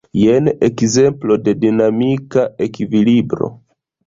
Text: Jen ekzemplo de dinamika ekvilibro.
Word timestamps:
Jen 0.19 0.47
ekzemplo 0.67 1.37
de 1.49 1.53
dinamika 1.65 2.47
ekvilibro. 2.69 3.53